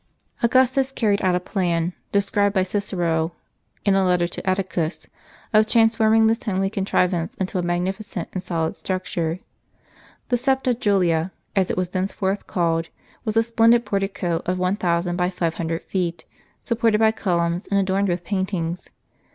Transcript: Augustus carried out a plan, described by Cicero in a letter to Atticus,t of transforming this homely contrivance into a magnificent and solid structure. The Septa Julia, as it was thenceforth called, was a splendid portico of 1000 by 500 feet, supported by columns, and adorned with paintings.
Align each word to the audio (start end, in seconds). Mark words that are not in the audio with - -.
Augustus 0.41 0.91
carried 0.91 1.21
out 1.21 1.35
a 1.35 1.39
plan, 1.39 1.93
described 2.11 2.55
by 2.55 2.63
Cicero 2.63 3.33
in 3.85 3.93
a 3.93 4.03
letter 4.03 4.27
to 4.27 4.49
Atticus,t 4.49 5.07
of 5.53 5.67
transforming 5.67 6.25
this 6.25 6.41
homely 6.41 6.71
contrivance 6.71 7.35
into 7.35 7.59
a 7.59 7.61
magnificent 7.61 8.27
and 8.33 8.41
solid 8.41 8.75
structure. 8.75 9.41
The 10.29 10.37
Septa 10.37 10.73
Julia, 10.73 11.31
as 11.55 11.69
it 11.69 11.77
was 11.77 11.89
thenceforth 11.91 12.47
called, 12.47 12.89
was 13.25 13.37
a 13.37 13.43
splendid 13.43 13.85
portico 13.85 14.41
of 14.47 14.57
1000 14.57 15.15
by 15.15 15.29
500 15.29 15.83
feet, 15.83 16.25
supported 16.63 16.97
by 16.97 17.11
columns, 17.11 17.67
and 17.67 17.79
adorned 17.79 18.07
with 18.07 18.23
paintings. 18.23 18.89